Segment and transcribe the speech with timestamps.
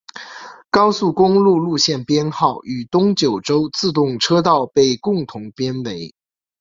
[0.71, 6.11] 高速公路路线编号与东九州自动车道被共同编为。